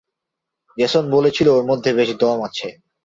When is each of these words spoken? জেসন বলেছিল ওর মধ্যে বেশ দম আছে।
জেসন 0.77 1.03
বলেছিল 1.11 1.47
ওর 1.49 1.63
মধ্যে 1.65 1.89
বেশ 1.93 2.09
দম 2.21 2.37
আছে। 2.47 2.67